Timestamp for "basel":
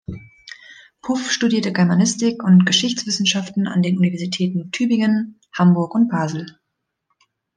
6.09-6.57